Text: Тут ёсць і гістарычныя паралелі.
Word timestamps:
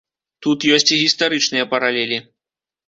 Тут 0.45 0.65
ёсць 0.75 0.87
і 0.95 0.99
гістарычныя 1.03 1.71
паралелі. 1.77 2.21